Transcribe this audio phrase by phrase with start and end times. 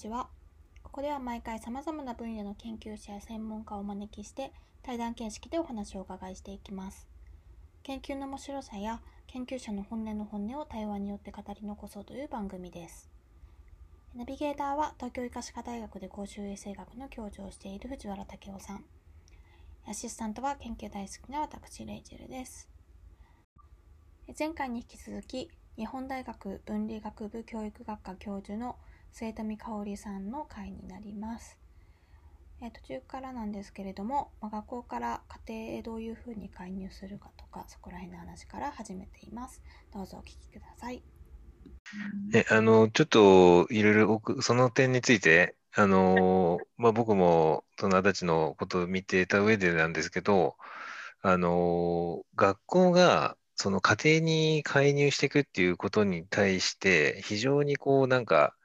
[0.00, 0.28] ちは。
[0.82, 4.50] ここでは毎回様々な分野の研究者や専門家をお招きして
[4.82, 7.06] 対談形式でお話をお伺いしていきます。
[7.82, 13.10] 研究の面白さや研究者の本音の本音を対話によって語り残そうという番組です。
[14.16, 18.84] ナビゲーターは東京医科歯科大学で公衆衛生学の教授をしている藤原武雄さん。
[19.86, 22.70] アシスタントは研究大好きな私、レイチェルです。
[24.38, 28.76] 前回に引き続き、日本大学文理学部教育学科教授の
[29.12, 31.58] 末富香織さんの回になります。
[32.62, 39.62] えー途中からなんですけれども、まあ、学校から家庭へどういうふうに介入するかとか、そこら辺の話から始めています。
[39.92, 41.02] どうぞお聞きください。
[42.32, 50.56] ね、あの、ちょっといろいろその点について、あの、まあ、僕もその足立のことを見てた上でなんですけど、
[51.22, 58.56] あの、学校がその家庭に介入していくっていうことに対して、非常にこう、なんか、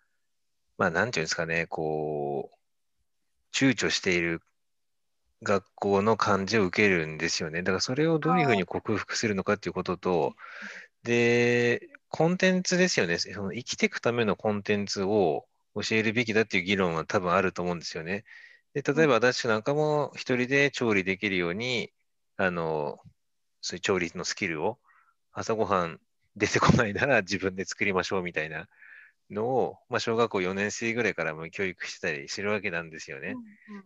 [0.78, 4.42] まあ、なんていうんですかね、こう、躊躇している
[5.44, 7.62] 学校の感じを受けるんですよね。
[7.62, 10.36] だからそれをどういうふうに克服するのかっていうことと、
[11.04, 13.18] で、コンテンツですよね。
[13.20, 18.26] その生きていくためのコンテンツを教えるべきだっていう議論は多分あると思うんですよね。
[18.74, 21.92] で、例えば私なんかも一人で調理できるように、
[22.38, 23.00] あの、
[23.62, 24.80] そういう調理のスキルを
[25.32, 26.00] 朝ごはん
[26.36, 28.68] 出てこないなら自分で作りましょうみたいな
[29.32, 33.40] のを、まあ、小学校4年生ぐらいからも教育してたりしてるわけなんですよね。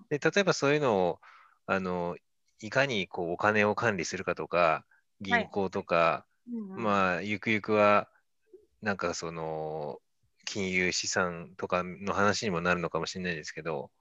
[0.09, 1.20] で、例えばそういうのを、
[1.68, 2.18] あの、
[2.62, 4.86] いかにこうお金を管理するかとか、
[5.22, 6.28] 銀行とか、
[6.76, 8.10] まあ、ゆくゆくは、
[8.82, 10.00] なんかその、
[10.45, 13.92] 金融資産とかの話にもなるのかもしれないですけど、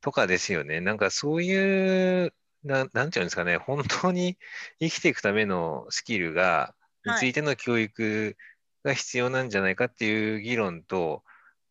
[0.00, 0.80] とかですよね。
[0.80, 4.38] なんかそういう、ななんていうんですかね、本当に
[4.80, 8.36] 生きていくためのスキルが、にはいついての教育
[8.84, 11.24] が必要なんじゃないかっていう議論と、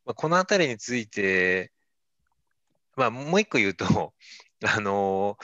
[0.06, 1.72] まあ、このあたりについて、
[2.96, 4.13] まあ、もう一個言うと、
[4.66, 5.38] あの、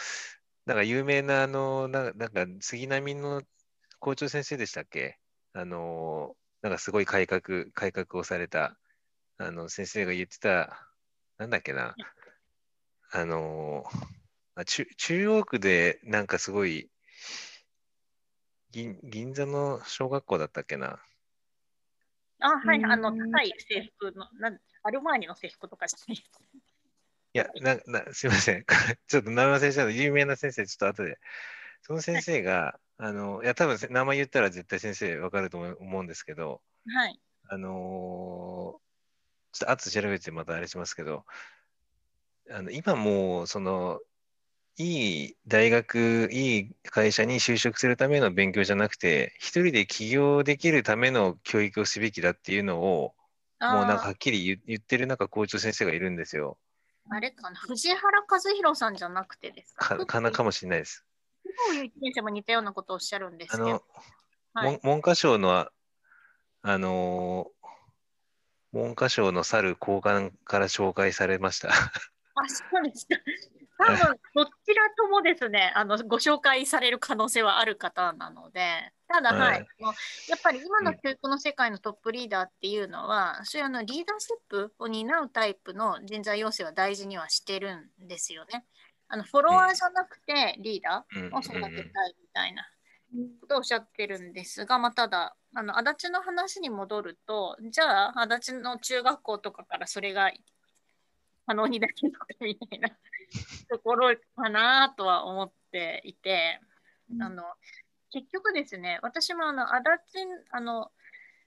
[0.65, 3.43] なんか有名な、あの、ななんか杉並の
[3.99, 5.19] 校長先生でしたっけ？
[5.53, 8.77] あの、なんかすごい改革、改革をされた、
[9.37, 10.87] あの、先生が言ってた、
[11.37, 11.95] なんだっけな、
[13.11, 13.83] あの、
[14.65, 16.91] 中中央区でなんかすごい、
[18.71, 21.01] 銀座の小学校だったっけな？
[22.39, 26.17] あ、はい、あの、うん高い制服の、なんアルマーニの制服とかしてい
[27.33, 28.65] や、な、な、すいません。
[29.07, 31.19] ちょっと名前忘れちゃう有名な先生、ちょっと後で。
[31.81, 37.19] その先生が、あの、いや、多分名前言ったら絶対先生わかると思うんですけど、はい。
[37.49, 38.89] あのー
[39.51, 41.25] ちょっと後で調べてまたあれしますけど、
[42.51, 43.99] あの、今もう、その、
[44.81, 53.13] いい大学、いい会社に就職するための勉強じゃなくて、一人で起業できるための教育をすべきだっていうのを、
[53.59, 56.57] もうなんかはあっきり言言ってるなんか校長先生がいるんですよ。
[57.11, 59.97] ーあれかな、藤原和弘さんじゃなくてですか？
[59.97, 61.05] か、かなかもしれないです。
[61.43, 63.63] 工藤先生も似たようなことをおっしゃるんですけど。
[63.65, 65.73] あの、はい文文科省の、あ
[66.61, 67.69] あのー
[68.71, 71.67] 文科省の去る高官から紹介されました。
[72.35, 73.15] あ、そうですか。
[73.79, 73.97] 多分
[74.35, 79.39] どちらともですね、あのご紹介される可能性はある方なので、ただ、はい。
[79.39, 79.65] はい、
[80.27, 87.73] やっぱり今のうん教育の世界のトップリーダーっていうのは、そういうあのリーダーシップを担うタイプの人材養成は大事にはしてる
[88.03, 88.65] んですよね。
[89.07, 91.29] あのフォロワーじゃなくてリーダうん。
[91.29, 92.67] ーを育てたいみたいな
[93.41, 100.31] ことをおっしゃってるんですが、まあ、ただあの足立の話に戻るとじゃあ足立の中学校とかからそれが
[101.47, 102.89] 可能にできるのかみたいな
[103.69, 106.59] ところかなとは思っていて、
[107.21, 107.43] あの
[108.11, 110.91] 結局ですね私もあの足立あの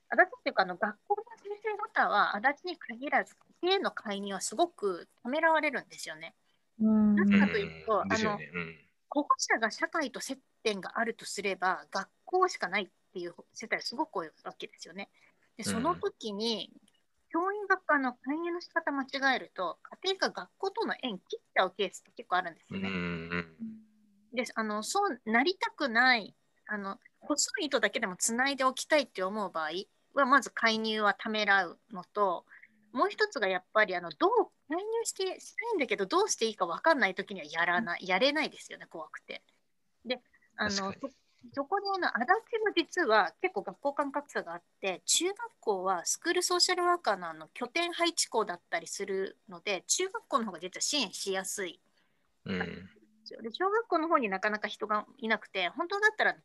[0.09, 6.35] 足立っていうかあの学校の先生方は足立に限らず家の介入はすごくためらわれるんですよね。
[6.81, 8.51] うんなぜかというとうんですよね。
[8.55, 8.77] うん
[9.15, 15.11] 保護者が社会と接点があるとすれば学校しかないっていう世帯がすごく多いわけですよね。
[15.59, 16.73] でその時に、
[17.33, 22.89] 教員学科の介入の仕方間違えると家庭が学校との縁切っちゃうケースって結構あるんですよね。
[22.89, 23.57] ん
[24.35, 26.35] であのそうなりたくない
[26.67, 29.71] あの細い糸だけでもつないでおきたいって思う場合
[30.15, 32.45] はまず介入はためらうのと
[32.93, 34.31] もう一つがやっぱりあのどう
[34.69, 39.43] 介入してしたいんだけどどうしていいか分かんない時にはやらないやれないですよね怖くて。
[40.05, 40.21] で
[40.57, 40.93] あの
[41.53, 51.81] そこであの足立も実は結構学校間格差があって中学校はスクールソーシャルワーカーのあの拠点配置校だったりするので中学校の方が実は支援しやすい
[52.47, 56.41] うんで小学校の方になかなか人がいなくて本当だったらか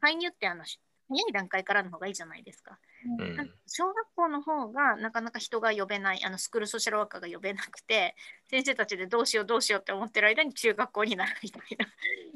[0.00, 2.78] 介入ってあのし早い段階からの方がいいじゃないですか。
[3.18, 8.14] うん小学校の方がなかなか人が呼べない、あのスクールソーシャルワーカーが呼べなくて、
[8.50, 11.86] 先生たちでどうしようどうしようって思ってる間に中学校になるみたいな。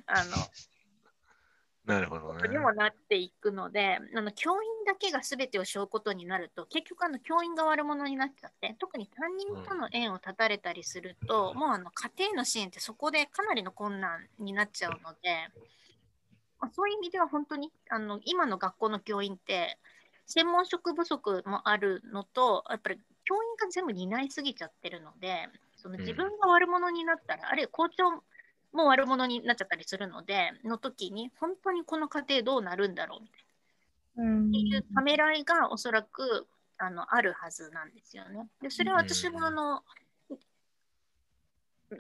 [0.07, 0.37] あの
[1.85, 2.49] なるほどね。
[2.49, 15.49] にもなっていくので、あの教員だけが全てを背負うことになると、結局あの教員が悪者になっちゃって、特に担任との縁を断たれたりすると、もうあの家庭の支援ってそこでかなりの困難になっちゃうので、
[16.61, 19.77] まあ、そういう意味では本当にあの今の学校の教員って、
[20.27, 28.23] 専門職不足もあるのと、やっぱり教員が全部担いすぎちゃってるので、その自分が悪者になったら、あるいは校長
[28.73, 33.45] も悪者になっちゃったりするので、の時に、本当にこの家庭どうなるんだろうみたい
[34.17, 34.43] うん。
[34.45, 36.47] な、っていうためらいがおそらく
[36.79, 38.49] あのあるはずなんですよね。
[38.61, 39.83] で、それは私もあの、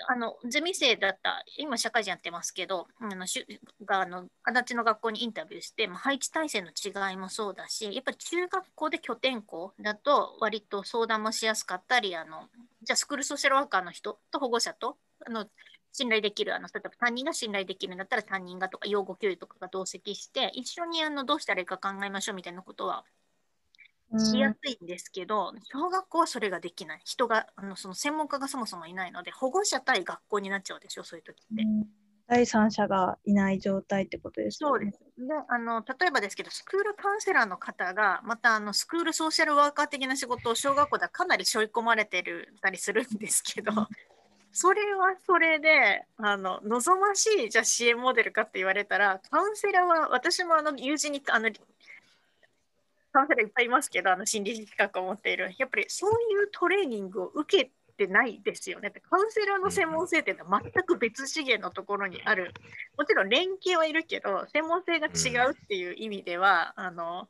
[0.08, 12.48] あのゼミ生だった、今社会人やってますけど、あのしゅがあの足立の学校にインタビューして、まあ、配置体制の違いもそうだし、やっぱり中学校で拠点校だと、割と相談もしやすかったり、あの
[12.82, 14.96] じゃあスクールソーシャルワーカーの人と保護者と
[15.26, 15.46] あの
[15.92, 23.04] 信頼できるあの、例えば担任が信頼できるんだったら担任がとか、養護教諭とかが同席して、一緒にあのどうしたらいいか考えましょうみたいなことは
[24.18, 27.02] しやすいんですけど、小学校はそれができない。
[27.04, 31.62] 人が、あのその専門家がそもそもいないので、保護者対学校になっちゃうでしょ、そういう時って。
[31.62, 31.86] うん
[32.28, 35.26] 第三者がいない状態ってことですよねそうです。
[35.28, 43.72] であの例えばですけど、スクールカウンセラーの方が、またあのスクールソーシャルワーカー的な仕事を小学校ではかなり背負い込まれてるたりするんですけど、
[44.52, 51.50] それはそれで、あの望ましいじゃあ支援モデルかって言われたら、カウンセラーは、私もあの友人にあの
[53.12, 56.14] カウンセラーいっぱいいますけど、あの心理資格を持っている、やっぱりそうい
[56.44, 58.90] うトレーニングを受けてないですよね。
[58.90, 62.52] カウンセラーの専門性っていうのは全く別次元のところにある。
[62.98, 67.28] もちろん連携はいるけど、専門性が違うっていう意味では、あの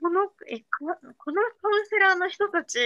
[0.00, 2.78] このえこのカウンセラーの人たち、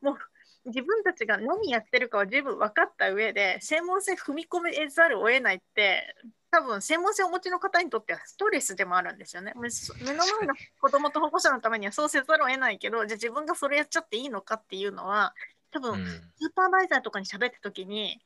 [0.00, 0.16] もう
[0.64, 6.14] 自分たちが何やってるかは十分分かった上で、専門性踏み込めざるを得ないって、
[6.50, 9.52] 多分専門性をお持ちの方にとってはストレスでもあるんですよね。
[9.56, 9.68] 目
[10.04, 15.34] 目の前の子供と保護者のためにはそうせざるを得ないけど、じゃあ自分がそれやっちゃっていいのかっていうのは、
[15.72, 18.20] 多分、うんスーパーバイザーとかに喋った時に、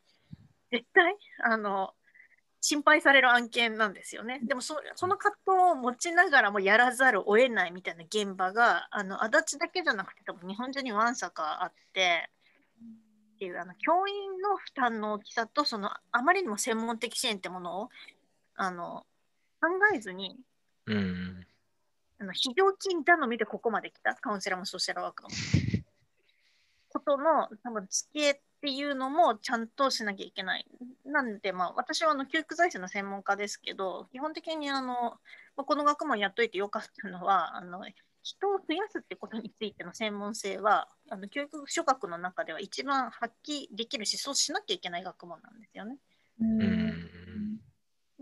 [0.70, 1.94] 絶対、あの、
[2.68, 4.40] 心配される案件なんですよね。
[4.42, 12.28] でもそ、その葛藤を持ちながらもやらざるを得ないみたいな現場が、あの、足立だけじゃなくて、多分日本中にわんさかあって、
[13.34, 17.88] っていう、あの、教員の負担の大きさと、その、あまりにも専門的支援ってものを、
[18.56, 19.06] あの、
[19.60, 20.36] 考えずに、
[20.86, 21.46] うん。
[22.18, 25.84] あの非常勤頼みでここまで来た、カウンセラーもソーシャルワーカーも。
[26.88, 30.66] ことの多分付けっていうのもちゃんとしなきゃいけない。
[31.04, 34.92] なんで、まあ、私はあの教育財政の専門家ですけど、基本的にあの、
[35.56, 37.84] まあこの学問やっといてよかったのは、あの
[38.22, 45.98] 人を増やすってことについての専門性は、あの教育諸学の中では一番発揮できるし、そうしなきゃいけない学問なんですよね。
[46.40, 47.10] うんうん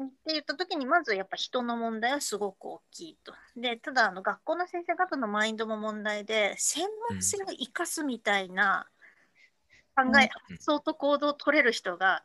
[0.02, 3.32] って言った時にまずやっぱ人の問題はすごく大きいと。
[3.56, 8.88] でただあの学校の先生方のマインドも問題で専門性を生かすみたいな
[9.96, 10.12] 考え、うん
[10.54, 12.22] 発想と行動を取れる人が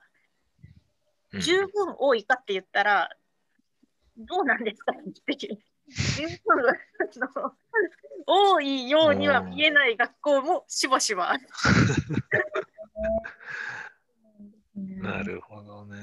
[1.34, 3.10] うん十分多いかって言ったら、
[4.18, 5.60] どうなんですかっていう。
[5.90, 6.38] 十分
[8.26, 11.48] 多いようには見えない学校もしばしばある。
[15.02, 15.96] なるほどね。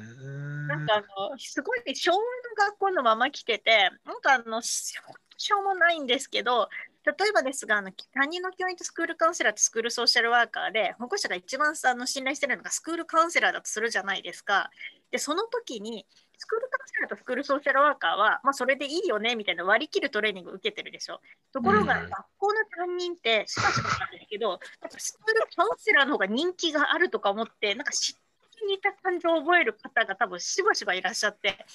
[0.68, 2.23] なんかあの、すごい昭和の
[2.56, 4.95] 学校のまま来てて、なんかあの、し
[5.38, 6.68] しょうもないんですけど、
[7.04, 14.71] 例えばですが、あの担任の教員とスクールカウンセラーとスクールソーシャルワーカーで、保護者が一番あの信頼してるのがスクールカウンセラーだとするじゃないですか。
[15.12, 16.06] で、その時に、
[16.38, 21.21] スクールカウンセラーとスクールソーシャルワーカーは、まあ、それでいいよねみたいな割り切るトレーニングを受けてるでしょ。
[21.52, 24.59] ところが、うん学校の担任って、しばしばなんですけど、
[24.99, 28.16] スクールカウンセラーの方が人気があるとか思って、なんか嫉妬
[28.65, 31.67] に似た感情を覚える方が多分しばしばいらっしゃって、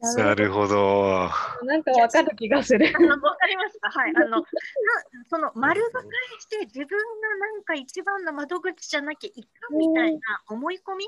[0.00, 1.30] なるほど。
[1.64, 4.12] なんかわかる気がするわかりますかはい。
[4.14, 4.44] あの、 な
[5.28, 11.06] その丸分かりして自分がなんか一番の窓口じゃなきゃいかんみたいな思い込み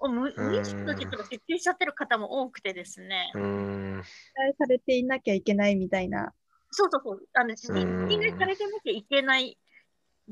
[0.00, 3.30] を無うん無意識の実は設定しちゃってる方も多くてですね。
[3.34, 4.02] うん。
[4.02, 6.34] 期待されていなきゃいけないみたいな。
[6.72, 7.28] そうそうそう。
[7.34, 9.56] あの、うん認定されてなきゃいけない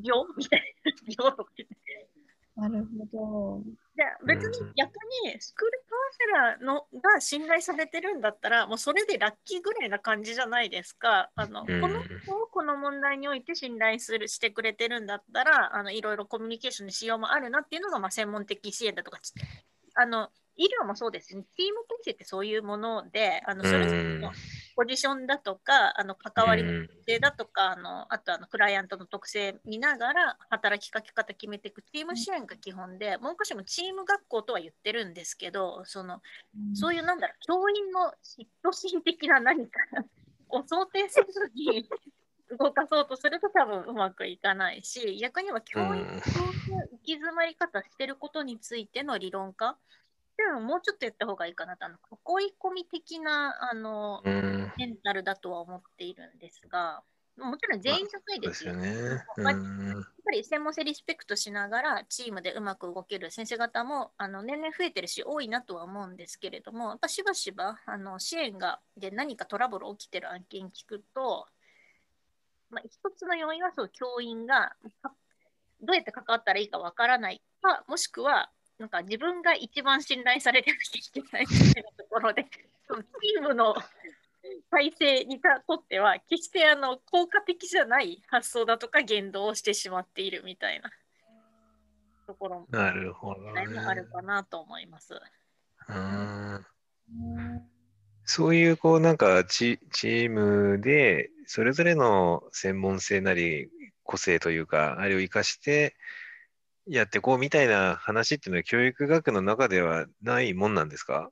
[0.03, 1.53] 病みたいな 病とか。
[2.57, 3.62] なるほ
[3.94, 4.90] で別にうん逆
[5.25, 11.30] にスクールカウンセラーのが信頼されてるんだったら、もうそれでラッキーぐらいな感じじゃないですか。
[11.34, 11.80] あのうん。
[11.80, 19.18] この人をこの問題において信頼するしてくれてるんだったら、あのいろいろコミュニケーションのしようもあるなっていうのが、まあ、専門的支援だとか、
[19.94, 24.32] あの医療もそうですね、チーム形成ってそういうもので、あのそれぞれの
[24.75, 36.21] ポジションだとか、あの関わりの特性だとか、あのあとあのクライアントの特性見ながら働きかけ方決めていくチーム支援が基本で、文科省もチーム学校とは言ってるんですけど、その
[36.75, 39.81] そういうなんだろう、教員の嫉妬心的な何か
[40.49, 41.88] を想定せずに
[42.59, 46.21] 動かそうとすると多分うまくいかないし、逆には教員の行
[47.02, 49.79] き詰まり方してることについての理論化
[50.33, 51.97] っていうのをもうちょっとやった方がいいかなと、あの
[52.41, 57.03] 囲い込み的なあのメンタルだとは思っているんですが、
[57.39, 58.75] もちろん全員じゃないですよ。
[58.75, 59.25] やっ
[60.25, 71.47] ぱり専門性リスペクトしながらチームでうまく動ける先生方もあの年々増えてるし多いなとは思うんですけれどもやっぱしばしばあの支援がで何かトラブル起きてる案件聞くと、
[72.71, 75.12] まあ、一つの要因はそう教員がか
[75.81, 82.47] どうやって関わったらいいかわからないかもしくはなんか自分が一番信頼されてなきゃいけないみたいなところで
[82.88, 83.75] そのチームの
[84.71, 90.91] 体制にとっては決してあの効果的じゃない発想だとか言動をしてしまっているみたいな
[92.26, 93.67] ところもなるほどね。
[93.67, 95.21] もあるかなと思います。
[95.88, 96.67] うん
[98.25, 103.69] そういう、こう、なんかチ、チームで、それぞれの専門性なり、
[104.05, 105.97] 個性というか、あれを生かして
[106.87, 111.31] やっていこうみたいな話っていうのは、教育学の中ではないもんなんですか？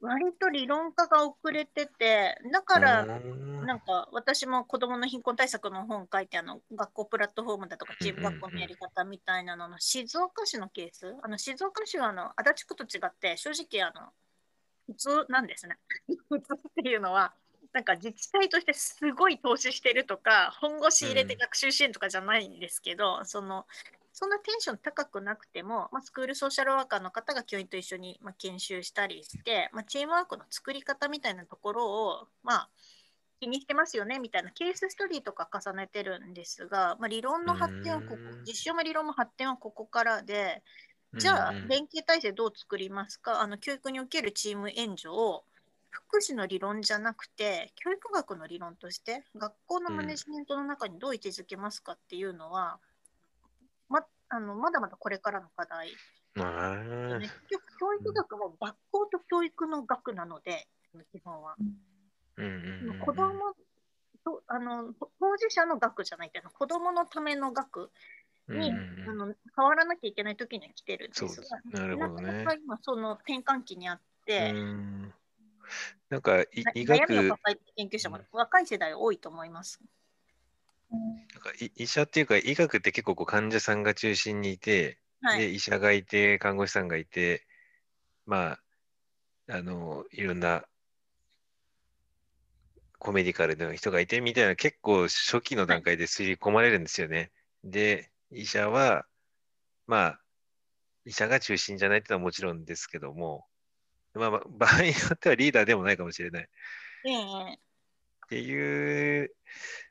[0.00, 3.50] 割と理論化が遅れてて、だから、うん。
[3.66, 11.14] なんか私も子どもの貧困対策の本書いてあの学校プラットフォームだとかチーム学校のやり方みたいなのの静岡市のケース？
[11.22, 14.08] あの静岡市はあの足立区と違って正直あの
[14.86, 15.76] 普通なんですね。
[16.30, 17.34] 普通っていうのは
[17.74, 23.66] なんか自治体としてすごい投資してるとか本腰入れて学習支援とかじゃないんですけど、その
[24.12, 32.68] そんなテンション高くなくても、まあ、スクールソーシャルワーカーの方が教員と一緒に、まあ、研修したりして、まあ、チームワークの作り方みたいなところを、まあ、
[33.40, 38.44] 気にしてますよねみたいなケースストディとか重ねてるんですが、まあ、理論の発展はここうん。
[38.44, 40.62] 実証も理論も発展はここからで
[41.16, 41.56] じゃあうん。
[41.56, 43.40] うん連携体制どう作りますか？
[43.40, 45.44] あの教育におけるチーム援助を
[45.88, 52.80] 福祉の理論じゃなくて教育学の理論として学校のマネジメントの中にどう位置づけますかっていうのは、ま
[54.30, 55.88] あのまだまだこれからの課題。
[55.88, 60.68] ね、結局教育学も学校と教育の学なので、
[61.12, 61.56] 基本は。
[61.58, 63.54] うんうんうん子供
[64.24, 67.90] とあの当事者の学じゃないっていうの子供のための学
[68.48, 69.10] に、うんうんうん。
[69.10, 72.44] あの変わらなきゃいけない時には来てるんですが、なるほどね。
[72.44, 75.14] なか今その転換期にあって、うん。
[76.08, 77.06] なんか医学、
[77.76, 79.80] 研究者も若い世代多いと思います。
[80.90, 85.38] なんかい医者っていうか医学って結構こう患者さんが中心にいて、はい。
[85.38, 87.46] で医者がいて看護師さんがいて
[88.26, 88.58] ま
[89.48, 90.64] ああのいろんな
[92.98, 97.30] コメディカルの人がいてみたいな結構初期の段階で刷り込まれるんですよね。
[97.64, 99.06] で医者は
[99.86, 100.20] まあ
[101.04, 103.46] 医者が中心じゃないっていうのはもちろんですけども、
[104.14, 106.48] まあ、まあ場合によってはリーダーでもないかもしれない。
[107.06, 107.69] ええ
[108.30, 109.34] っていう、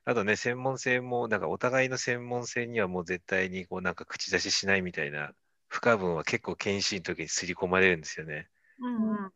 [0.06, 5.34] あとね、専門性も、なんかお互いの専門性にはもう絶対にこうなんか口出ししないみたいな
[5.68, 8.48] 不可分は結構研修の時に刷り込まれるんですよね。
[8.80, 9.32] うんうん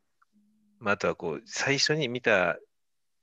[0.80, 2.58] まあ、あとはこう、最初に見た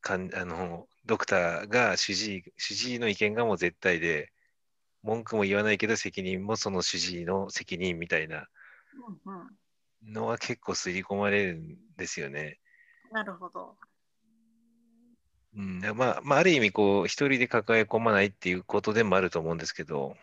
[0.02, 4.30] かんあのドクターが主治医、主治医の意見がもう絶対で、
[5.02, 8.48] 文句も言わないけど責任もその主治医の責任みたいな
[10.06, 12.58] のは結構刷り込まれるんですよね。
[13.10, 13.78] なるほど。
[15.56, 20.16] うん、まあ、まあ、ある意味こう、一人で抱え込まないっていうことでもあると思うんですけど、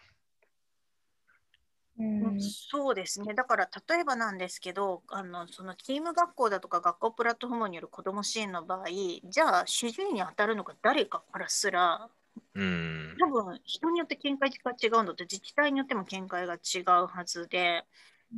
[1.99, 2.41] うん。
[2.41, 8.85] そうですね、だから例えばなんですけど、あのそのチーム学校だとか学校プラットフォームによる子ども支援の場合、
[9.23, 12.09] じゃあ主治医に当たるのが誰かからすら、
[12.53, 17.83] うん、多分人によって見解が違うので、自治体によっても見解が違うはずで、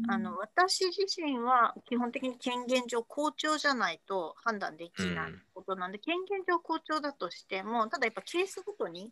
[0.08, 9.10] あの私自身は基本的に権限上、校長じゃないと判断できないことなんで、権限上校長だとしても、ただやっぱケースごとに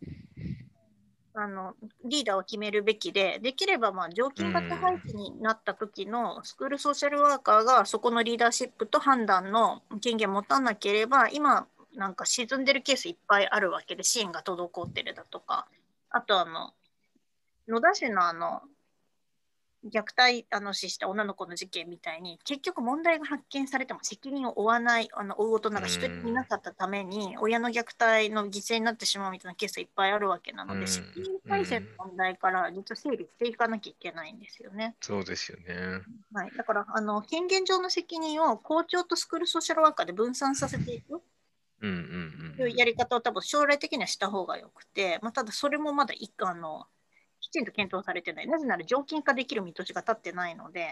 [1.34, 15.66] あのリーダーを決めるべきで、できればまあ常勤型配置になった時のスクールソーシャルワーカーがそこのリーダーシップと判断の権限を持たなければ、今、なんか沈んでるケースいっぱいあるわけで、支援が滞ってるだとか、
[16.10, 16.72] あとあの、
[17.66, 18.62] 野田市のあの、
[19.84, 30.88] 虐待あの死した女の子の事件みたいに結局問題が発見されても責任を負わないあの負う大人が一人いなかったために親の虐待の犠牲になってしまうみたいなケースがいっぱいあるわけなので、うん。
[30.88, 34.96] 責任体制の問題から実は整理していかなきゃいけないんですよね。
[35.00, 35.74] そうですよね。
[36.32, 41.22] はい、だからあの権限上の責任を校長とスクールソーシャルワーカーで分散させていく。
[41.80, 46.86] うんうんというやり方を多分将来的にはした方がよくて、まあ、ただそれもまだ一あの
[47.48, 48.46] きちんと検討されてない。
[48.46, 50.88] なぜなら常勤化できる見通しが立ってないので、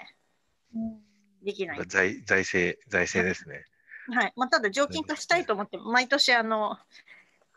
[1.45, 1.83] できない。
[1.87, 3.65] 財財政、財政ですね。
[4.09, 6.79] はいまあ、ただ常勤化したいと思って、毎年あの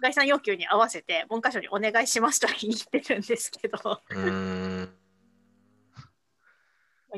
[0.01, 4.01] 概算要求に合わせて文科省にお願いしますとは言ってるんですけど。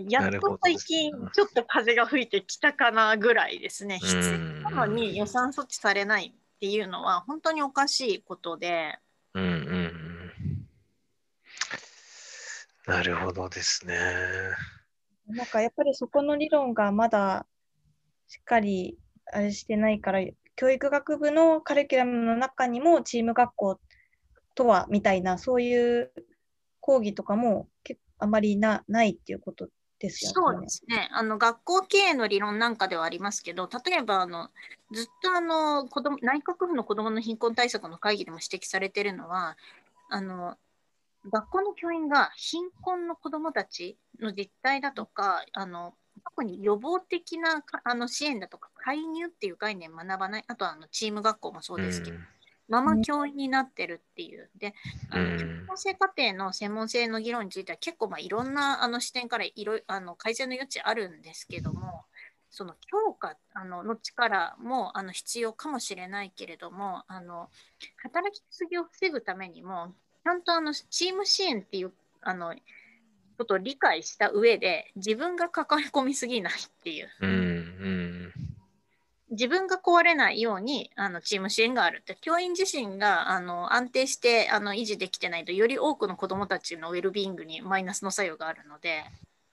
[0.07, 3.99] やっと最近ちょっと風が吹いてきたかなぐらいですね。
[4.01, 4.15] うん必
[4.63, 8.99] 要なのに予算措置されないっていうのは本当におかしいことで、
[9.33, 9.80] うんうんうん。
[12.87, 13.95] なるほどですね。
[15.27, 17.45] なんかやっぱりそこの理論がまだ
[18.27, 18.97] しっかり
[19.31, 20.19] あれしてないから、
[20.55, 23.79] 教育学部のカリキュラムの中にもチーム学校
[24.55, 26.11] とはみたいな、そういう
[26.79, 27.67] 講義とかも
[28.19, 30.33] あまりなないっていうことですよね。
[30.35, 34.49] そうですねあの学校経営の理論なんかではありますけど例えばあの
[34.91, 39.57] ずっとあの子供内閣府の子どもの貧困対策の会議でも指摘されているのは
[40.09, 40.57] あの
[41.29, 52.17] 学校の教員が貧困の子どもたちの実態だとかあの特に予防的なかあの支援だとか介入っていう概念を学ばないあとはあのチーム学校もそうですけど、
[52.67, 54.49] まま教員になってるっていう。
[54.57, 54.73] で、
[55.09, 62.03] あのうん性課程の専門性の議論については結構まあいろんなあの視点からいろいあの改善の余地あるんですけども、
[62.49, 67.49] その強化あのの力もあの必要かもしれないけれども、あの
[68.03, 72.53] 働きすぎを防ぐためにも、ちゃんとあのチーム支援っていうあの
[73.37, 77.09] ことを理解した上で、自分が関わり込みすぎないっていう。
[77.21, 78.33] うんうん。
[79.31, 82.17] 自分が壊れないようにあのチーム支援があるって。
[82.21, 89.03] 教員自身があの安定してあの維持できてないとより多くの子どもたちのウェルビーイングにマイナスの作用があるので。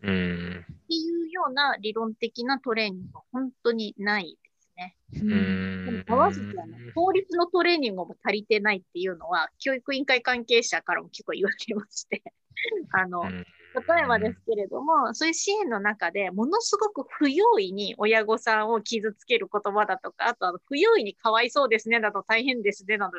[0.02, 0.66] うんうん。
[0.72, 4.47] っていうような理論的なトレーニングは本当にないです
[4.78, 4.96] ね。
[5.14, 12.22] うんでも合わせてあの法律のトレーニングも足りてないっていうのは教育委員会関係者からも結構言われまして
[12.92, 23.18] あのうん例えばですけれども、そういう支援の中でものすごく不用意に親御さんを傷つける言葉だとか、あとあの不用意にかわいそうですねだと大変ですねなど、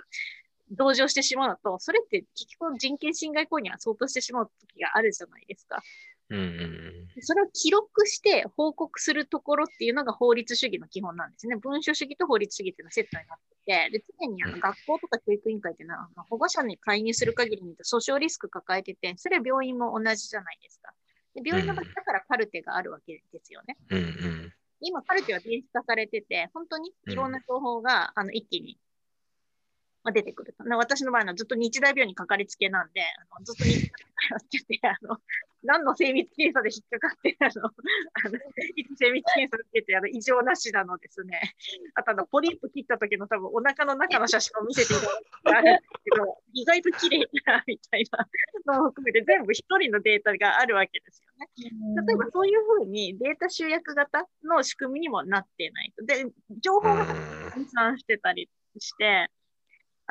[0.71, 5.81] 同情してしまうと、それって結局人権侵害行為には相当してしまう時があるじゃないですか。
[6.29, 11.57] うんうんそれを記録して報告するところっていうのが法律主義の基本なんですね。
[11.57, 20.93] 文書主義と法律主義っていうのはセットになってて、で常にあの学校とか教育委員会っていうのは、まあ保護者に介入する限りに訴訟リスク抱えてて、それは病院も同じじゃないですか。
[21.35, 23.77] で病院の場合だからカルテがあるわけですよね。
[23.89, 28.79] うんうん今、カルテは電子化されてて、本当にいろんな情報が、あの一気に、
[30.03, 30.63] まあ、出てくると。
[30.63, 33.91] な私の場合はずっと日大病院にかかりつけなんで、あのずっと日大病院
[34.31, 35.17] やってて、あの
[35.63, 38.39] 何の精密検査で引っかかって、あの、あの
[38.95, 41.53] 精密検査受けて、あの異常なしなのですね。
[41.95, 48.03] あとあの、ポリープ切った時の多分お腹の中の写真を見せていただくあるんですけど、 意外と綺麗だみたい
[48.65, 51.47] なのを含めて全部一人のデータがあるわけですよね。
[52.07, 56.05] 例えばそういうふうにデータ集約型の仕組みにもなってないと。
[56.05, 56.25] で、
[56.61, 57.05] 情報が
[57.53, 59.29] 分散してたりして、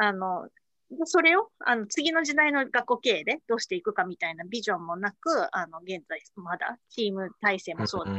[0.00, 0.48] あの、
[0.90, 8.12] でそれをあの次の時代の学校経営でどうしていくかみたいなビジョンもなく、あの現在まだチーム体制もそうだ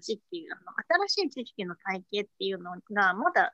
[0.00, 3.52] しっていうあの新しい知識の体系っていうのがまだ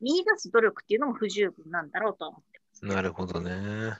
[0.00, 2.84] 見出す努力っていうのも不十分なんだろうと思ってます。
[2.84, 3.94] なるほどね。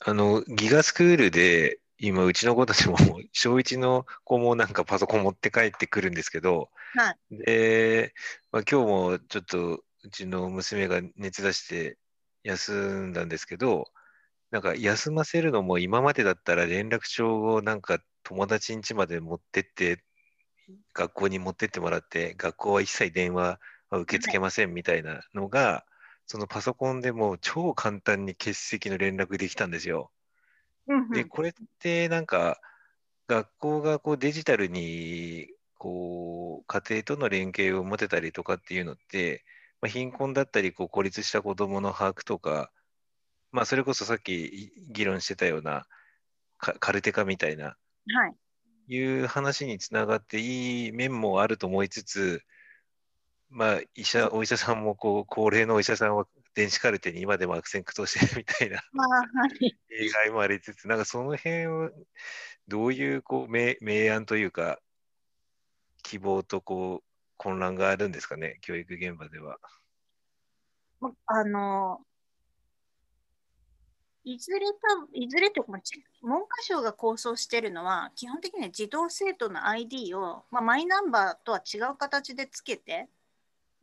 [0.00, 2.96] あの、ギガスクールで、今、うちの子たちも、
[3.32, 7.36] 小1の子もなんかパソコン持って帰ってくるんですけど、はい。
[7.36, 8.14] で、
[8.50, 11.98] まあ、今日もちょっと、うちの娘が熱出して
[12.42, 13.86] 休んだんですけど、
[14.50, 20.02] なんか休ませるのも今までだったら連絡帳をなんか友達ん家まで持ってって、
[20.94, 23.60] 学校に持ってってもらって、学校は一切電話
[23.90, 25.84] は受け付けませんみたいなのが、
[26.26, 30.10] そのパソコンでもう超簡単に欠席の連絡できたんですよ。
[31.12, 32.60] で、これってなんか
[33.28, 39.44] 学校がこうデジタルにこう家庭との連携を持てたりとかっていうのって、
[39.80, 42.70] まあ、貧困だったりこう孤立した子どもの把握とか、
[43.52, 45.86] まあ、それこそさっき議論してたような
[46.58, 47.74] カカルテ化みたいなは
[48.28, 48.34] い。
[48.88, 52.42] いう話につながっていい面もあると思いつつ、
[53.48, 59.24] まあ、医者お医者さんもこう高齢のお医者さんは電子カルテに今でも悪戦苦闘してるみたいな まあ、は
[59.60, 59.76] い。
[60.04, 61.90] 意外もありつつ、なんかその辺を
[62.68, 64.80] どういうこう明明暗というか、
[66.02, 67.09] 希望とこう
[67.40, 69.58] 混乱があるんですかね、教育現場では。
[71.00, 72.02] まあの、
[74.24, 74.74] いずれた、
[75.14, 75.64] いずれとい
[76.20, 83.08] 文科省が構想しているのは、基本的には児童生徒の ID を、まあ、マイナンバーとは違う形でつけて、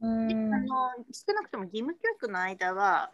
[0.02, 3.10] うんであの少なくとも義務教育の間は、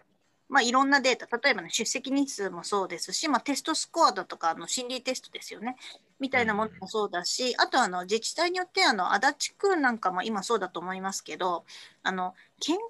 [0.50, 5.76] まあ、いろんなデータ、例えば、ね、出席日数もそうですし、まあ、テストスコアだとかあの心理テストですよね、
[6.20, 11.66] みたいなものもそうだし、あとあの自治体によってあの足立区なんかも今そうだと思いますけど、
[12.04, 12.84] あの健康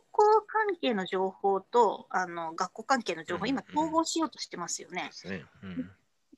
[0.46, 5.12] 関係の情報とあの学校関係の情報、今、統合しようとしてますよねで。
[5.12, 5.46] すね。
[5.64, 5.92] うん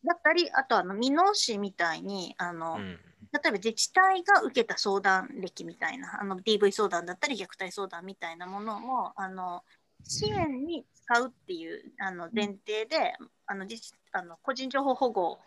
[0.07, 2.99] だったり、あとあの箕面市みたいにあの、うん
[3.33, 9.63] 例えば自治体が受けた相談歴みたいなあの DV 相談だったり虐待相談みたいなものもあの
[10.07, 13.15] 支援に使うっていうあの前提で
[13.47, 15.39] あの自あの個人情報保護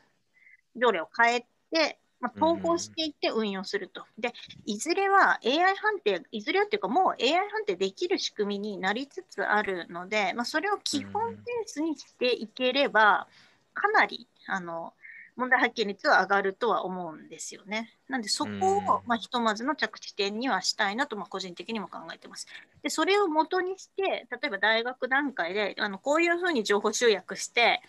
[0.77, 4.05] 条例を変えて、まあ、統合していって運用すると。
[4.18, 4.33] で
[4.66, 13.27] いずれは AI 判定いずれはっていうかもう AI 判定できる仕組みになりつつあるので、まあ、それを基本ベースにしていければ
[13.75, 14.92] かなりあの
[15.38, 17.96] 問題発見率は上がるとは思うんですよね。
[18.09, 22.48] なんでそこうんを、まあ、ひとまずの着地点にはしたいなと、まあ、個人的にも考えてます。
[22.83, 27.81] でそれを元にして例えば大学段階であのこういうふうに情報集約して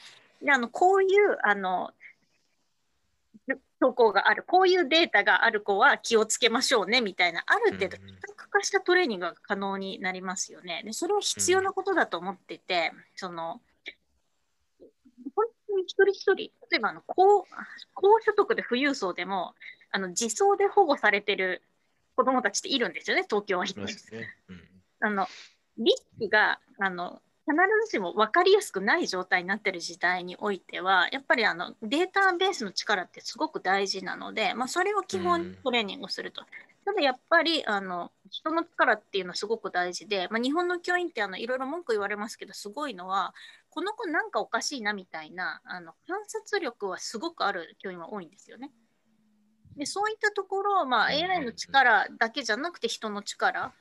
[0.44, 1.92] であのこういうあの
[3.80, 10.84] 投稿があるこういうデータがある子は気をつけましょうねみたいなある程度うん比較化したトレーニングが可能になりますよね。
[10.86, 13.60] でそれは必要なことだと思ってて、その
[15.82, 17.46] 一人一人、例えばあの高
[17.94, 19.54] 高所得で富裕層でも
[19.92, 21.62] あの自走で保護されてる
[22.16, 23.66] 子どもたちっているんですよね、東京は。
[25.02, 25.28] あの
[25.78, 36.44] リスクがあの必ずしも分かりやすくない状態になってる時代においては、やっぱりあのデータベースの力ってすごく大事なので、まあ、それを基本にトレーニングすると。
[36.86, 43.34] ただやっぱりあの人の力っていうのはすごく大事で、まあ、日本の教員ってあのいろいろ文句言われますけど、すごいのは、
[43.72, 48.72] この子なんかおかしいなみたいなあの観察力はすごくある教員は多いんですよね。
[49.76, 53.72] でそういったところを、まあ、うんうんうん AI の力だけじゃなくて人の力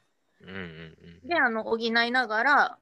[0.43, 2.79] うんうんうんであの補いながら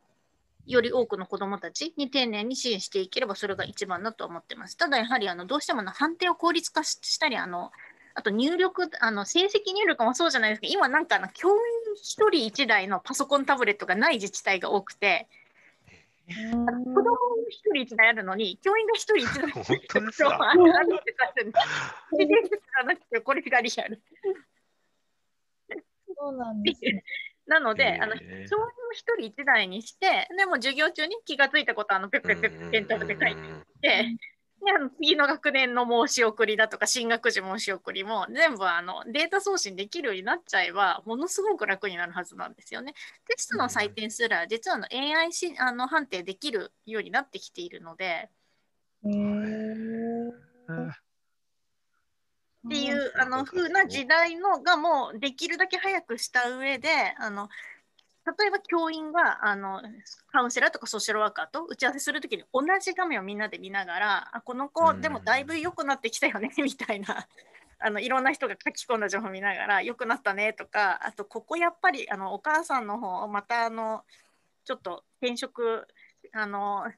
[0.66, 4.76] より多くの子どもたちに丁寧に支援していければそれが一番だと思ってます。
[4.76, 7.70] ただやはりあのどうしてもあの判定を効率化ししたりあの
[8.14, 11.54] あと入力あの成績入力もそうじゃないですか今なんかあの教員
[11.94, 15.28] 1人1台のパソコンタブレットがない自治体が多くて
[16.26, 17.16] 子供
[17.74, 20.52] 1人1台あるのに教員が1人1台本当ですそうか
[23.22, 24.02] これがリアル。
[26.18, 27.04] そうなんですね。
[27.46, 33.36] なので、あのへえ教員を一人一台にして、でも授業中に気がついたことはあのペッペッペッペッペンタブで書いていっ
[33.80, 34.16] て、
[34.64, 42.94] であの次の学年の申し送りだとか進学時申し送りも全部あのデータ送信できるようになっちゃえばものすごく楽になるはずなんですよね。
[43.28, 48.28] テストの採点すら実はあの AI しあの判定できるようになってきているので
[49.04, 51.05] へー
[52.66, 57.48] っていううんあの風な時代のがもうできるだけ早くした上であの
[58.38, 59.80] 例えば教員があの
[60.32, 65.00] カウンセラーとかソーシャルワーカーと打ち合わせするときに同じ画面をみんなで見ながらあこの子うん。
[65.00, 67.26] でもだいぶ良くなってきたよね みたいな。
[67.78, 74.02] あのいろんな人が書き込んだ情報を見ながら良くなったねとかあとここやっぱりあのお母さんの方またあの
[74.64, 75.86] ちょっと転職
[76.32, 76.90] あの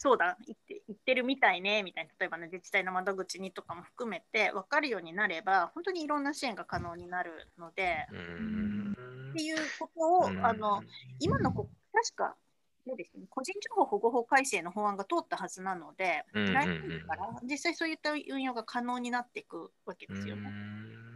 [0.00, 2.10] 相談行って行ってるみたいねみたいな。
[2.18, 8.96] 例えばね自治体の窓口にとかも含めて分かるようになれば本当にいろんな支援が可能になるのでうん。
[9.30, 10.82] っていうことを、あの
[11.18, 12.34] 今のこ確か
[12.86, 20.50] そうですね、個人情報保護法改正の法案が通ったはずなので、来年から実際そういった運用が可能になっていくわけですよね。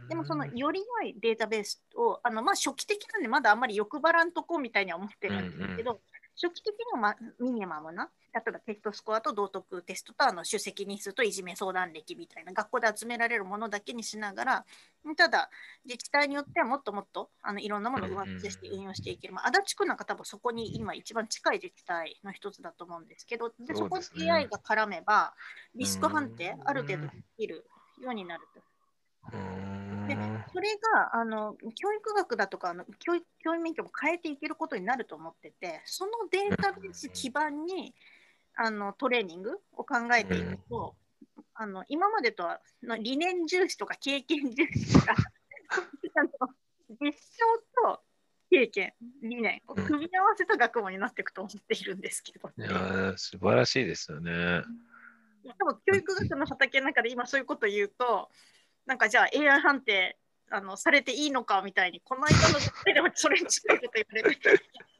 [0.07, 3.23] でもそのより良いデータベースをあの、まあ、初期的なん。
[3.23, 3.59] でまだあん。
[3.59, 4.31] まり欲張らん。
[4.31, 5.57] とこみたいには思ってるん。
[5.57, 5.99] ですけど、
[6.41, 14.65] 初期的には、ま、ミニマムな例えばテストスコアと道徳テストとあの出席日数といじめ相談歴みたいな学校で集められるものだけにしながら
[15.15, 15.49] ただ
[15.85, 25.33] 自治体によってはもっともっとあのいろんなものを上乗せして運用していける、まあ、足立区なんか多分そこに今一番近い自治体の一つだと思うんですけどでそこに AI が絡めば
[25.73, 27.65] リスク判定ある程度できる
[28.01, 28.61] ようになると。
[29.33, 30.07] うん。
[30.07, 30.14] で
[30.55, 37.93] それがあの教育学だとかあの教育教員免許も変えていけることになると思っててそのデータベース基盤に
[38.55, 40.95] あのトレーニングを考えていくと、
[41.55, 45.13] あの今までとはの理念重視とか経験重視とか
[46.15, 46.29] あの
[47.01, 47.43] 実証
[47.83, 47.99] と
[48.49, 54.61] 経験、理念を組み合わせた学問になっていくと思っているんですけど、いやー素晴らしいですよね。
[55.59, 58.29] 多分教育学の畑の中で今そういうこと言うと、
[58.85, 60.17] なんかじゃあ AI 判定
[60.51, 62.59] あのされていいのかみたいに、この間の
[62.93, 64.49] でもそれに近いこと言われて、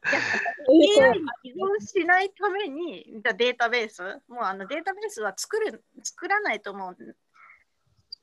[1.03, 7.15] AI に依存しないために、じゃあデータベース、もうあのデータベースは作る作らないともう、作っ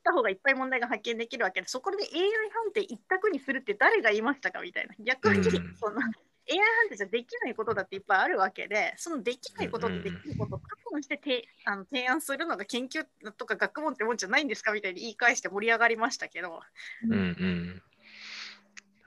[0.03, 2.31] た方がいっぱい問題が発見できるわけで、そこで AI
[2.65, 4.95] 判定一択にするって誰が言いましたかみたいな。
[5.05, 6.01] 逆に、うんその
[6.51, 13.05] AI 判定じゃできないことだっていっぱいあるわけで、そのできないこととできることを確保しててあの提案するのが研究
[13.37, 16.61] とか学問ってもんじゃないんですかみたいに言い返して盛り上がりましたけど、
[17.05, 17.83] うんうん。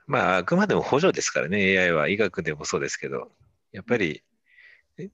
[0.08, 3.32] まあ、あくまでも補助ですからね、AI は医学でもそうですけど、
[3.72, 4.24] やっぱり、
[4.98, 5.10] え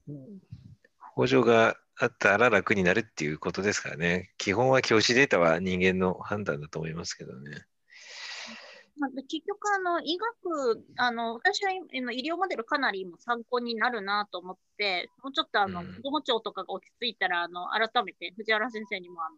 [1.15, 4.31] 補助があったら楽になるっていうことですからね。
[4.37, 7.65] 基本は教師データは人間の判断だと思いますけどね。
[9.09, 15.95] 結局あの、医学あの、私は今医療モデルかなり今参考になるなと思って、もうちょっとあの、うん。
[15.95, 19.37] 子ども庁とかが落ち着いたらあの、改めて藤原先生にもあの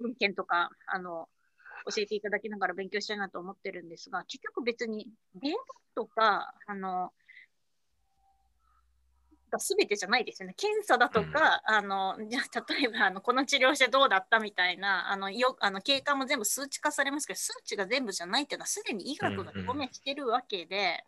[0.00, 1.28] 文献とかあの
[1.86, 5.58] 教えていただきながら勉強したいなと思ってるんですが、結局別にデータ
[5.94, 7.12] とか、あの、
[9.50, 10.54] が全てじゃないですよね。
[10.56, 21.04] 検査だとか、あのじゃあ例えばあのこの治療してどうだったみたいなあのよあの経過も全部数値化されますけど数値が全部じゃないっていうのはすでに医学が表明してるわけで、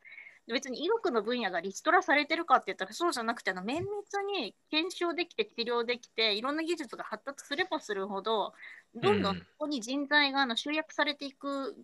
[0.47, 8.53] 別に医学の分野がリストラされてるかって言ったらそうじゃなくてあの綿密に検証できて治療できていろんな技術が発達すればするほど
[8.95, 9.39] どんどん。
[9.39, 11.77] そこに人材があの集約されていく。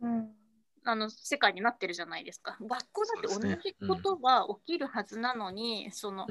[0.00, 0.37] うん
[0.90, 2.56] あの世界になってるじゃないですか。
[2.60, 6.26] 学校だって同じことが起きるはずなのに、その。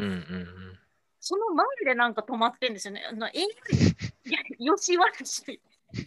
[1.19, 3.03] その前でなんか止まってんですよね。
[3.09, 5.59] あの AI いやよし悪しい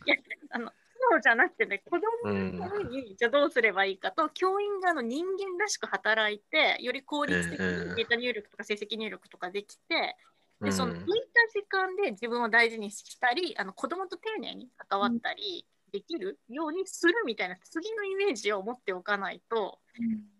[0.06, 0.14] や
[0.50, 0.70] あの
[1.10, 11.06] そうじゃなくてね、子供のためにじゃあどうすればいいかと、教員があの人間らしく働いて、より効率的にデータ入力とか成績入力とかできて、うんでその浮いた
[11.54, 19.78] 時間で自分を大事にしたり、あの子供と丁寧に関わったりできるようにするみたいな次のイメージを持っておかないと、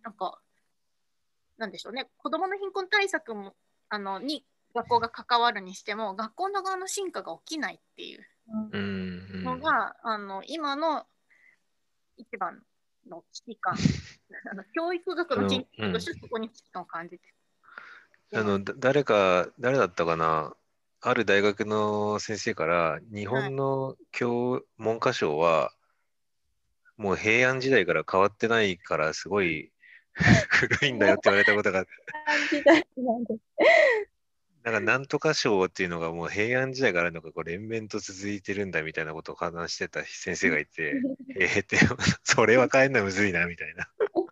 [0.03, 0.39] なんか、
[1.59, 3.55] なんでしょうね、子供の貧困対策も
[3.89, 8.27] あのに学校が関わるにしても、学校の側の進化が起きないっていう。
[8.49, 8.71] うん。
[8.73, 9.01] うん
[9.43, 11.07] のが、あの今の
[12.17, 12.63] 一番
[13.09, 13.75] の危機感、
[14.51, 17.35] あの教育学の研究としてそこに危機感を感じて。
[18.33, 20.55] あの、だ誰か、誰だったかな、
[21.03, 25.73] ある大学の先生から、日本の教、文科省は、
[26.99, 29.73] もう平安時代から変わってないから、すごい
[30.51, 31.79] 古いんだよって言われたことが。
[31.79, 31.87] あっ
[32.51, 32.63] て、
[33.01, 33.35] なんで
[34.63, 41.01] なんか、なんとか省っていうのがもう平安時代からあるのがこう連綿と続いてるんだみたいなことを話してた先生がいて、
[41.41, 41.79] えーって、
[42.25, 43.91] それは変えるのむずいなみたいな。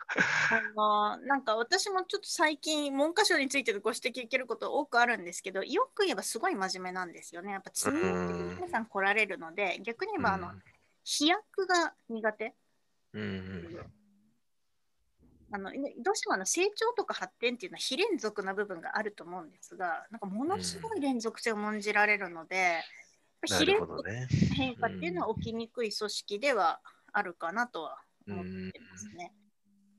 [0.09, 7.53] あのなんか私もちょっと最近文科省についてのご指摘受けること多くあるんですけどよく言えばすごい真面目なんですよね。
[7.53, 10.63] やっぱ通うん皆さん来られるので逆に言えばあの、うん。
[11.05, 12.55] 飛躍が苦手。
[13.15, 13.93] うんうん
[15.51, 22.83] あのねどうしてもあの成長とか発展っていうのは非連続な部分があると思うんですがなんかものすごい連続性を重んじられるので、やっ
[23.49, 24.29] ぱな非連続るほどね。
[24.51, 26.81] な変化っていうのは起きにくい組織では
[27.13, 29.33] あるかなとは思ってますね。
[29.35, 29.48] うん、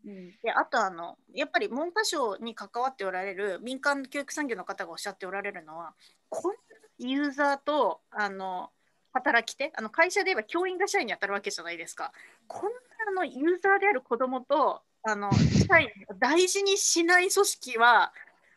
[0.06, 5.94] であとあのやっぱり文科省に関わっておられる民間教育産業の方がおっしゃっておられるのは
[6.30, 6.58] こんな
[6.98, 8.70] ユーザーとあの
[9.14, 12.12] 働き手あの会社で言えば教員が社員に当たるわけじゃないですか
[12.48, 12.70] こんな
[13.10, 18.12] あのユーザーである子どもとあの社員を大事にしない組織は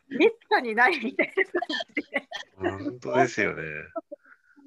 [0.09, 2.29] めったにないみたいな感じで。
[2.87, 3.63] 本当ですよね。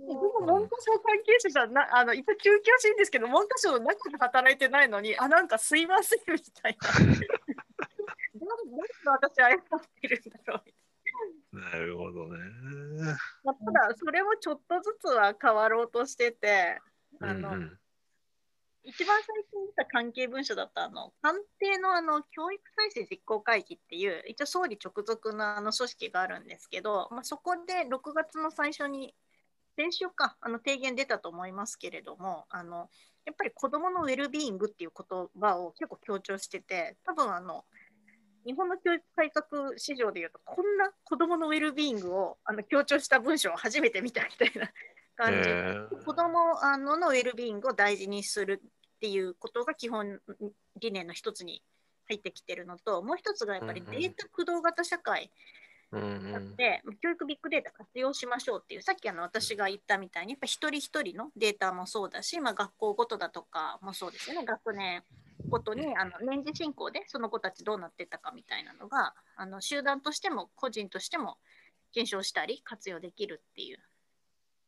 [0.05, 6.89] 自分も文科省関係者じゃなあの一応休憩しいんですけど文科省の中で働いてないのにあなんかすいませんみたいな。
[6.89, 10.61] なで私謝ってるんだろ
[11.53, 11.79] うな。
[11.79, 12.37] るほどね。
[13.43, 16.79] まあ、ただそれもちょっとずつは変わろうとしてて
[17.21, 17.79] あの、うんうん。
[18.83, 29.15] 一番最近見た関係文書だったあの官邸のあの教育体制実行会議っていう一応総理直属のあの組織があるんですけど、まあ、そこで6月の最初に
[29.75, 32.89] 先週かあの提言出たと思いますけれどもあの
[33.25, 37.65] やっぱり子どものウェルビーイングっていう言葉を結構強調してて多分あの
[38.45, 44.71] 日本の教育改革市場でいうとこんな子どものウェルビーイングをあの強調した文章を初めて見たみたいな
[45.17, 45.49] 感じ。
[45.49, 46.05] でえー。
[46.05, 50.21] 子供あののウェルビーイングを大事にするっていうことが基本
[50.79, 51.63] 理念の一つに
[52.07, 55.23] 入ってきてるのともう一つがやっぱりデータ駆動型社会。
[55.23, 55.29] うん
[55.91, 65.03] うんで、教育ビッグデータ活用しましょうっていう、さっきあの私が言ったみたいに、やっぱ一人一人のデータもそうだし、まあ、学校ごとだとかもそうですよね、学年
[65.47, 71.37] ごとにあの年次進行でその子たちどうなってたかみたいなのが、あの集団としても個人としても
[71.93, 73.79] 検証したり活用できるっていう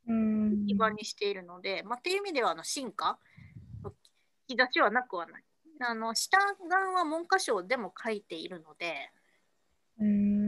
[0.07, 0.65] うん。
[0.65, 3.19] 基盤にしているので、まあ、っていう意味ではあの進化
[3.83, 3.91] の
[4.47, 5.43] 兆しはなくはない。
[5.79, 6.37] あの下
[6.69, 9.11] 側は文科省でも書いているので、
[9.99, 10.46] うん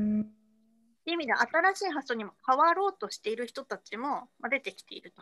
[1.09, 5.21] いう意味で新しい発想にも変わろうとしている人たちもまあ出てきていると。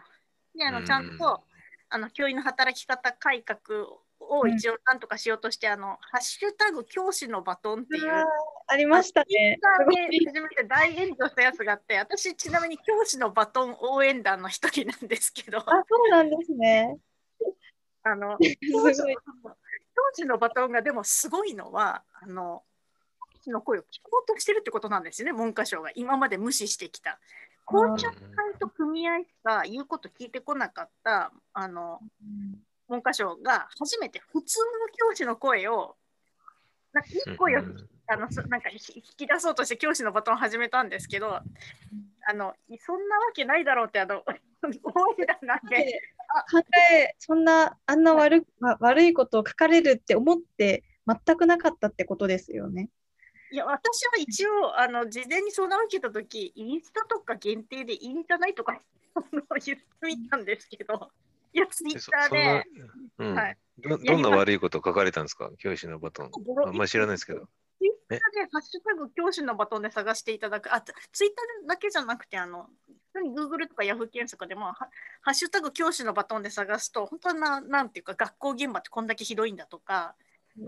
[0.56, 1.44] であのちゃんと、
[1.90, 3.88] あの教員の働き方改革
[4.20, 8.26] を一応なんとかしようとして、あのハッシュタグ教師のバトンっていう。
[8.70, 9.58] ありましたね。
[10.10, 15.72] で初めて大炎上したやつがあって、私ちなみに教師のバトン応援団の一人なんですけど、あ、そ
[16.08, 16.98] うなんですね。
[18.04, 18.96] あの すごい。
[18.96, 19.02] 教
[20.14, 22.64] 師のバトンがでもすごいのは、あの
[23.48, 27.20] 教師の声を聞こうとしてるってことなんですよね、文科省が今まで無視してきた。
[27.66, 28.16] 校長会
[28.60, 32.00] と組合しか言うこと聞いてこなかったあの
[32.88, 35.96] 文科省が初めて普通の教師の声を、
[36.94, 37.62] なんかいい声を
[38.08, 41.44] あのそなんかひ引き出そうとして教師のバトンを始めたんですけど、あ
[42.34, 44.24] のそんなわけないだろうってあの
[44.64, 46.02] 思いだなんで、
[46.52, 46.60] 考
[46.92, 52.90] え、そんな、あんな悪わ悪いことを書かれるって思って全くなかったってことですよね。
[53.52, 58.80] いや私は一応あの事前に相談を受けたとき、インスタとか限定でいいんじゃないとか
[59.64, 61.10] 言ってみたんですけど、
[61.54, 62.32] いや、ツイッター
[63.18, 63.58] で、はい。
[63.80, 65.50] どどんな悪いこと書かれたんですか？
[65.58, 66.32] 教師のバトン。
[66.66, 67.48] あんまり知らないですけど。
[67.80, 72.68] ツイッターでハッシュタグ教師のバトンで探していただく、あ、ツイッターだけじゃなくて、あの、
[73.14, 74.74] 普通に Google とか Yahoo 検索でも、は
[75.22, 80.16] ハッシュタグ教師のバトンで探すと、本当な、なんていうか、学校現場ってこんだけひどいんだとか、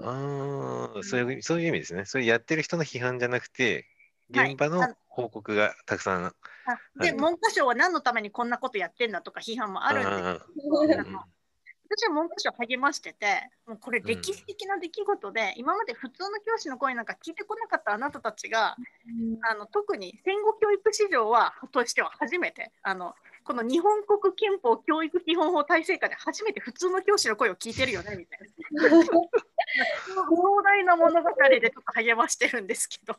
[0.02, 2.06] ああ、そういう、そういう意味ですね。
[2.06, 3.88] それやってる人の批判じゃなくて、
[4.34, 4.52] はい。
[4.52, 6.34] 現場の報告がたくさんあ
[7.00, 7.14] で、はい。
[7.14, 10.10] 文科省は何のためにこんなことやってんだとか批判もあるんで。
[10.10, 11.10] すあけ
[11.92, 18.76] 私は文科省を励ましてて、もうこれ歴史的な出来事で、今まで普通の教師の声なんか聞いてこなかったあなたたちが、
[19.50, 28.40] あの特に戦後教育史上はとしては初めてあのこの日本国憲法教育基本法体制下で初めて普通の教師の声を聞いてるよねみたい
[28.72, 28.90] な
[30.06, 33.16] 壮大な物語でちょっと励ましてるんですけど。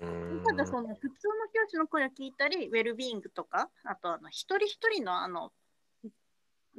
[0.00, 0.42] うん。
[0.44, 1.12] ただその普通の
[1.52, 5.52] 教師の声を聞いたりウェルビーイングとかあとあの一人一人のあの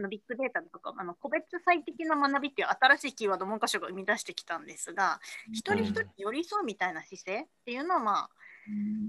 [0.09, 5.19] ビッグデータとかあの個別最適な学びっていう新しいキーワードを文科省が生み出してきたんですが
[5.51, 8.29] 一人一人に寄り添うみたいな姿勢っていうのはまあ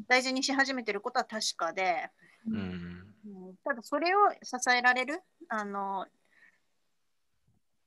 [0.09, 2.11] 大事にし始めてることは確かで、
[2.47, 2.55] うん。
[2.57, 3.57] うん。
[3.65, 6.07] ただそれを支えられるあの、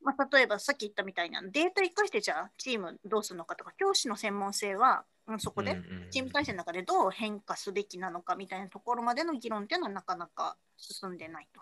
[0.05, 11.61] まあ、例えばさっき言ったみたいなデータ生かしてじゃあチームどうするのかとか教師の専門性はうんそこでチーム体制の中でどう変化すべきなのかみたいなところまでの議論っていうのはなかなか進んでないと。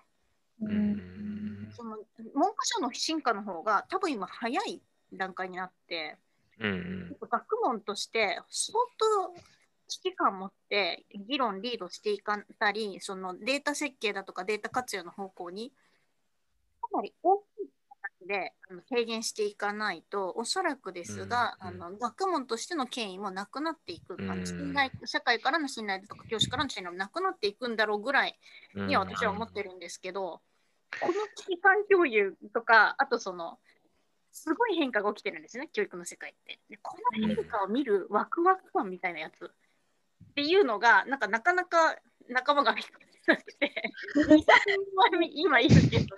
[0.61, 0.71] うん。
[0.71, 1.73] うん。
[1.75, 1.95] その
[2.35, 4.81] 文科省の進化の方が多分今早い
[5.13, 6.17] 段階になって
[6.59, 9.33] うん学問として相当
[9.87, 15.71] 危機感を持って議論リードしていかたりそのデータ設計だとかデータ活用の方向に
[16.81, 17.72] かなり大きい形
[18.25, 21.83] であの軽減していかないとおそらくですが、うんうん。
[21.83, 24.39] あの学問としての権威もなくなっていく、あうん。
[24.39, 28.37] の信頼社会からの信頼とか教師からの信頼もなくなっていくんだろうぐらい
[28.75, 28.87] うん。
[28.87, 30.41] には私は思ってるんですけど、
[31.01, 33.59] この危機感共有とか、あとその、
[34.31, 36.59] すごい変化が起きてるんですね、教育の世界って。
[36.69, 39.45] でこの変化を見るワクワク感みたいなやつ。
[39.45, 41.95] っていうのが、なんかなかなか
[42.27, 46.15] 仲間が見つからなくて、2、3人今いるけど、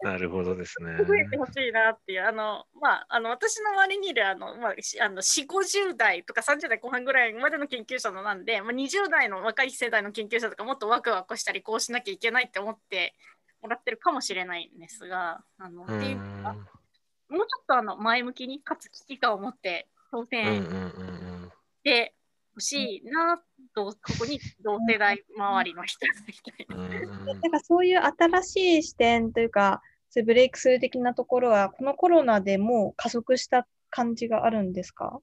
[0.00, 0.96] なるほどですね。
[1.04, 13.14] 増えてほしいなっていう、あの、まあ、あの私の周りにいるあの、まあ、しあの4、50代とか30代後半ぐらいまでの研究者のなんで、まあ、20代の若い世代の研究者とかもっとワクワクしたり、こうしなきゃいけないって思って
[13.60, 16.54] もらってるかもしれないんですが、あの、うっていうんか
[17.28, 20.62] もうちょっとあの前向きに、かつ危機感を持って挑うんうん戦う
[21.46, 21.48] ん。
[21.48, 22.14] して
[22.54, 23.44] ほしいなと、
[23.86, 27.34] ここに同世代周りの人みたいな。
[27.34, 35.20] なんかそういう新しい視点というか、そういうブレイクスルー的なところは、このコロナでもう加速した感じがあるんですか、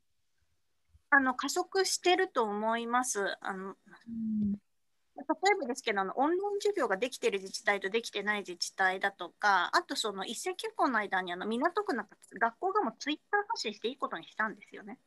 [1.10, 3.38] あの加速してると思います。
[3.42, 3.76] あの
[5.18, 15.00] 例えばですけど、あのオンライン授業ができている自治体とできてない自治体だとか、あとその一斉休校の間にあの港区なんか学校がもうツイッター発信していいことにしたんですよね。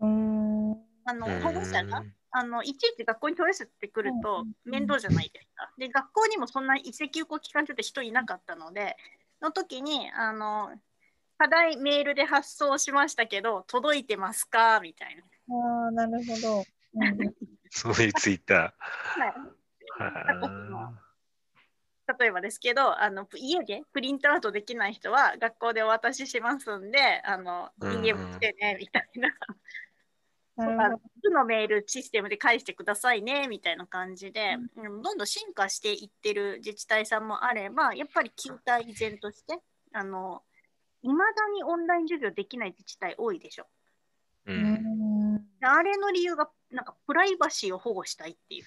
[0.00, 0.72] うん。
[1.04, 2.02] あのうん保護者が
[2.38, 5.70] あのいちいち学校に問い合わせてくるとうん面倒じゃないですか。
[5.78, 8.96] で、学校にもそんな一斉休校期間中って人いなかったので、
[9.40, 10.70] の時にあの
[11.36, 14.80] 課題メールで発送しましたけど、届いてますか？
[14.80, 15.22] みたいな。
[15.56, 16.64] ああ、なるほど。
[17.70, 20.72] そういうツイッタはいー。
[20.72, 20.92] は
[22.18, 29.28] 例えばですけどあの家でプリントアウトできない人は学校でお渡ししますんであのうんうん DM してねみたいな
[30.58, 31.10] なるほど。
[31.22, 39.58] 負のメールシステムで返してくださいねみたいな感じで、うんどんどん進化していってる自治体さんもあればやっぱり旧体依然として
[39.92, 40.42] あの
[41.02, 43.66] いまだにオンライン授業できない自治体多いでしょ。
[44.46, 44.52] う。
[44.52, 48.64] うんあれの理由がなんかプライバシーを保護したいっていう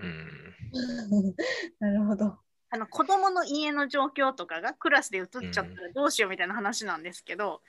[0.00, 1.34] うん。
[1.80, 2.38] なるほど。
[2.72, 7.62] あの子供の家の状況とかがクラスで映っちゃったらどうしようみたいな話なんですけど、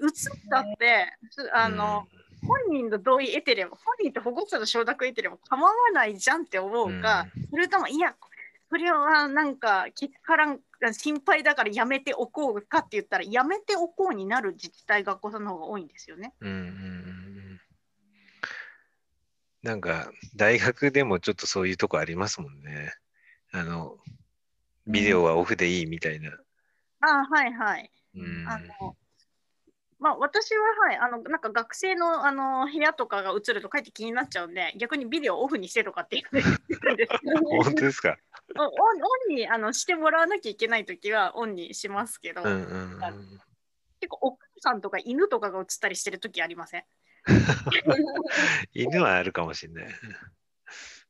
[0.00, 0.08] 映っ
[0.50, 2.08] たってすあの、
[2.68, 8.14] 本人の同意得てれば本人と保護者の承諾得てれば構わないじゃんって思うか、それともいや
[8.68, 10.60] それはなんか結果からん
[10.92, 16.32] 心配だからやめておこうかって言ったらやめておこうになる自治体学校さんの方が多いんですよね。
[16.40, 17.60] うんうんうん。
[19.62, 22.94] なんか、大学でもちょっとそういうとこありますもんね。
[23.52, 23.98] あの、
[24.86, 26.30] ビデオはオフでいいみたいな。
[27.00, 27.90] ああはいはい。
[28.14, 28.48] うん。
[28.48, 28.96] あの
[30.00, 38.16] まあ、私は、はい、あのなんか学生のあの部屋とかが映るとかえって気になっちゃうんで、逆にビデオオフにしてとかって言うんですけど 本当ですか？
[38.56, 43.00] オンオンにあのしてもらわなきゃいけないときはオンにしますけど、うんうんうん。
[44.00, 46.84] 結構お母さんとか犬とかが映ったりしてるときありません？
[48.72, 49.88] 犬はあるかもしれない。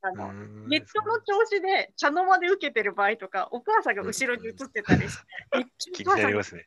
[0.02, 5.24] あの、うんネットの調子で茶の間で受けてる場合とか、お母さんが後ろに映ってたりして、
[5.58, 6.66] めっち気ゃお母さんがになりますね。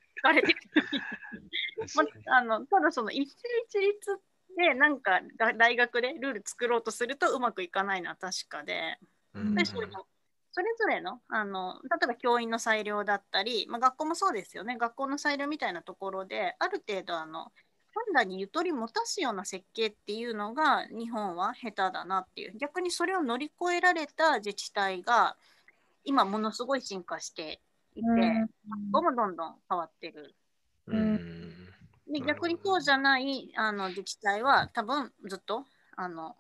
[1.96, 2.04] ま
[2.34, 4.20] あ、あのただその一斉一律
[4.58, 8.98] でなんかが大学でルール作ろうとするとうまくいかないのは確かで、
[9.34, 9.56] うん。
[9.56, 10.06] でそれも
[10.52, 14.78] それぞれのあの例えば教員の裁量だったり、まあ、学校もそうですよね。
[14.78, 17.52] 学校の裁量みたいなところである程度あの
[17.96, 22.58] 判断にゆとり持たすような設計っていうのが日本は下手だなっていう。
[22.58, 25.38] 逆にそれを乗り越えられた自治体が
[26.04, 27.62] 今ものすごい進化して
[27.96, 28.08] いて、
[28.92, 30.36] どんどんどんどん変わってる。
[30.88, 31.23] うん
[32.14, 36.36] でうん逆にそうじゃないあの自治体は多分ずっとあの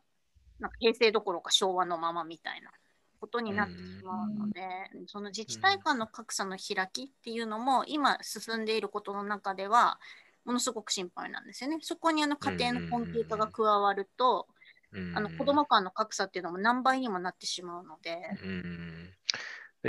[0.60, 2.72] なんか平成どころか昭和のままみたいな
[3.20, 4.62] ことになってしまうので、
[5.08, 9.98] その自治体間の格差の開きっていうのも今進んでいることの中では
[10.44, 11.78] ものすごく心配なんですよね。
[11.82, 14.54] そこにあの家庭のコンピュータが加わると、うん
[15.16, 18.22] あの子ども間の格差っていうのも何倍にもなってしまうので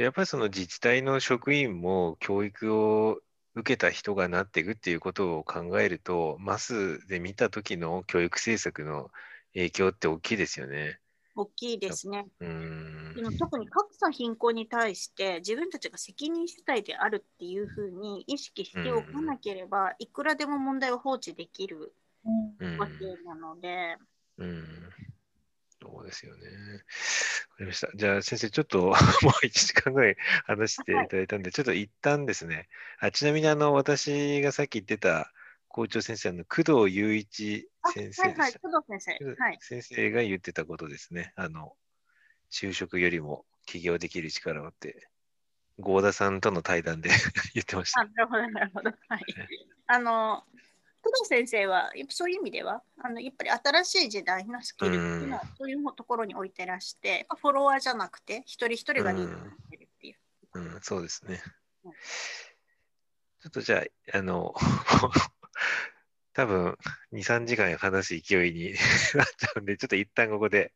[0.00, 3.20] やっぱりその自治体の職員も教育を
[3.54, 9.10] 受けた人がなっていくっていうことを考えると、マスで見た時の教育政策の
[9.54, 10.98] 影響って大きいですよね。
[11.36, 12.26] 大きいですね。
[12.40, 21.92] うんでも特に格差貧困に対して自分たちが責任主体であるっていうふうに意識しておかなければ、いくらでも問題を放置できる
[22.60, 22.92] うんわけ
[23.24, 23.96] なので、
[24.38, 24.64] うん
[25.84, 26.46] そうですよね。
[26.46, 26.54] わか
[27.60, 27.90] りました。
[27.94, 28.94] じゃあ先生、ちょっと もう
[29.44, 30.16] 1時間ぐらい
[30.46, 32.68] 話していただいたんで、ちょっと一旦ですね、
[32.98, 35.30] あちなみにあの私がさっき言ってた
[35.68, 38.52] 校長先生、あの工藤雄一あ先生はいはい。
[38.54, 41.32] 工藤先生、はい、先生が言ってたことですね。
[41.36, 41.76] あの、
[42.50, 45.08] 就職よりも起業できる力をって、
[45.78, 47.10] 合田さんとの対談で
[47.54, 48.00] 言ってました。
[48.00, 48.90] あなるほど、なるほど。
[49.08, 49.24] はい、
[49.88, 50.44] あの
[51.04, 59.40] 工藤先生は、やっぱそういう意味では、あのやっぱり新しい時代のスキルっていうのは、そういうところに置いてらして、フォロワーじゃなくて、一人一人がリードし
[59.70, 60.16] てるっていう。
[60.54, 61.42] うん、そうですね
[61.84, 61.92] うん。
[61.92, 64.54] ちょっとじゃあ、あの、
[66.32, 66.78] 多分
[67.12, 68.72] 2、3時間話す勢いに
[69.14, 70.72] なっちゃうんで、ちょっと一旦ここで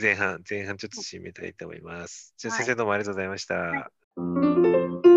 [0.00, 2.34] 前半、前半ちょっと締めたいと思います。
[2.38, 3.54] じゃあはい先生どうもありがとうございました。
[3.54, 3.88] は
[5.04, 5.13] い